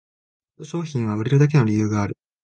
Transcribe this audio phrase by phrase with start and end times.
[0.57, 2.17] ヒット商品は売れるだけの理由がある